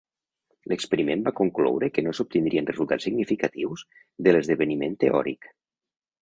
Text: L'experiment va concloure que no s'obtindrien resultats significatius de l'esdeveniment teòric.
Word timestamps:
L'experiment 0.71 1.19
va 1.27 1.33
concloure 1.39 1.89
que 1.97 2.03
no 2.07 2.13
s'obtindrien 2.19 2.69
resultats 2.71 3.05
significatius 3.09 3.85
de 4.29 4.35
l'esdeveniment 4.37 4.97
teòric. 5.05 5.53